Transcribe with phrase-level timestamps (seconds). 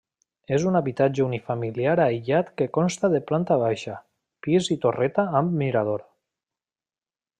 [0.55, 3.99] És un habitatge unifamiliar aïllat que consta de planta baixa,
[4.49, 6.07] pis i torreta amb mirador.